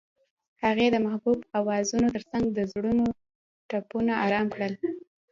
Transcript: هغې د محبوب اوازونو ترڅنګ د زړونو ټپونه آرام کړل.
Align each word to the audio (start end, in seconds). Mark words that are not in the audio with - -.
هغې 0.63 0.87
د 0.91 0.95
محبوب 1.05 1.39
اوازونو 1.59 2.07
ترڅنګ 2.15 2.45
د 2.51 2.59
زړونو 2.71 3.05
ټپونه 3.69 4.13
آرام 4.25 4.45
کړل. 4.55 4.73